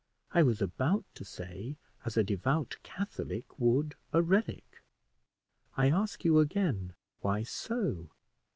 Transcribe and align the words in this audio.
I 0.33 0.41
was 0.41 0.63
about 0.63 1.05
to 1.13 1.23
say, 1.23 1.77
as 2.05 2.17
a 2.17 2.23
devout 2.23 2.77
Catholic 2.81 3.59
would 3.59 3.93
a 4.11 4.23
relic. 4.23 4.81
I 5.77 5.89
ask 5.91 6.25
you 6.25 6.39
again, 6.39 6.95
Why 7.19 7.43
so? 7.43 8.09